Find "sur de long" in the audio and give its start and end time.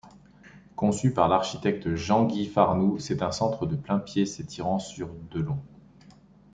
4.79-5.59